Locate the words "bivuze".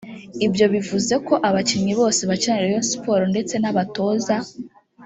0.73-1.13